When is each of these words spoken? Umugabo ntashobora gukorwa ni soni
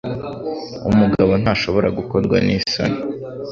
Umugabo 0.89 1.31
ntashobora 1.41 1.87
gukorwa 1.97 2.35
ni 2.45 2.55
soni 2.71 2.97